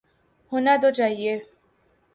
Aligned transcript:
ہونا 0.51 0.73
تو 0.81 0.89
چاہیے۔ 0.97 1.33